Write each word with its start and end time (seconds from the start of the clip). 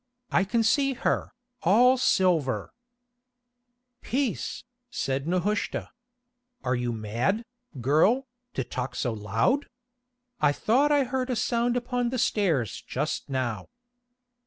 I 0.31 0.45
can 0.45 0.63
see 0.63 0.93
her, 0.93 1.31
all 1.61 1.95
silver——" 1.95 2.71
"Peace," 4.01 4.63
said 4.89 5.27
Nehushta. 5.27 5.91
"Are 6.63 6.73
you 6.73 6.91
mad, 6.91 7.45
girl, 7.79 8.27
to 8.55 8.63
talk 8.63 8.95
so 8.95 9.13
loud? 9.13 9.67
I 10.39 10.53
thought 10.53 10.91
I 10.91 11.03
heard 11.03 11.29
a 11.29 11.35
sound 11.35 11.77
upon 11.77 12.09
the 12.09 12.17
stairs 12.17 12.81
just 12.81 13.29
now." 13.29 13.67